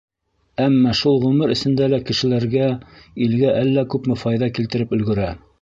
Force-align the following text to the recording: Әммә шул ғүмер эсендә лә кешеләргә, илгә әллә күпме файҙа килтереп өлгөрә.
Әммә 0.63 0.93
шул 0.99 1.19
ғүмер 1.25 1.53
эсендә 1.57 1.89
лә 1.95 1.99
кешеләргә, 2.07 2.71
илгә 3.29 3.55
әллә 3.63 3.87
күпме 3.97 4.21
файҙа 4.27 4.53
килтереп 4.59 4.99
өлгөрә. 4.99 5.33